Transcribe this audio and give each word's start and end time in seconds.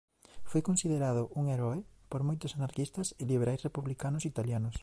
Foi 0.51 0.61
considerado 0.69 1.21
un 1.39 1.45
heroe 1.53 1.79
por 2.11 2.21
moitos 2.27 2.51
anarquistas 2.57 3.07
e 3.21 3.23
liberais 3.31 3.63
republicanos 3.67 4.27
italianos. 4.31 4.75